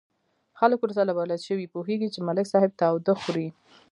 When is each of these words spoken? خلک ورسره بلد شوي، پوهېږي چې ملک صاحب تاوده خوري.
خلک 0.59 0.79
ورسره 0.81 1.11
بلد 1.19 1.39
شوي، 1.47 1.65
پوهېږي 1.73 2.07
چې 2.13 2.19
ملک 2.27 2.45
صاحب 2.53 2.71
تاوده 2.81 3.13
خوري. 3.21 3.47